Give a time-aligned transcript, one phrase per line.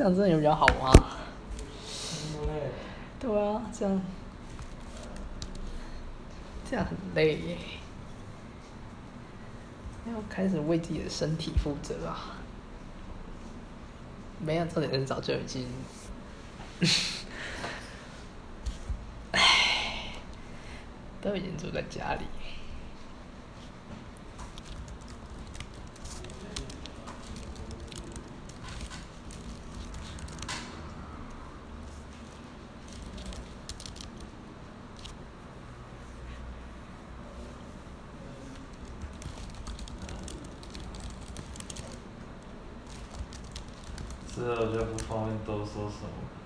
[0.00, 0.90] 这样真的有比较好吗？
[3.20, 4.00] 对啊，这样
[6.64, 7.58] 这样很累耶，
[10.06, 12.38] 要开始为自己的身体负责啊！
[14.38, 15.68] 没有，这点很早就已经，
[19.32, 20.14] 唉，
[21.20, 22.24] 都已经住在家里。
[44.34, 46.39] 之后就不方便多说什么。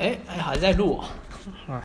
[0.00, 1.08] 哎哎，还在录啊！